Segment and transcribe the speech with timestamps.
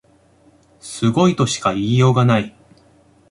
[0.79, 2.55] すごいとしか言いようがない